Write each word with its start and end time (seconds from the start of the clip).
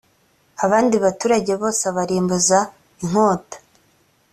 abandi 0.65 0.95
baturage 1.03 1.53
bose 1.61 1.81
abarimbuza 1.91 2.57
inkota. 3.03 3.57